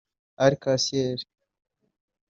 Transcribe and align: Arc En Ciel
Arc 0.45 0.63
En 0.73 0.79
Ciel 0.79 1.19